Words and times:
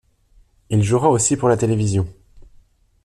Il 0.71 0.81
jouera 0.81 1.09
aussi 1.11 1.37
pour 1.37 1.47
la 1.47 1.57
télévision. 1.57 2.07